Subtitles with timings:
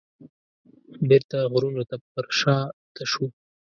[1.07, 3.25] بیرته غرونو ته پرشاته شو.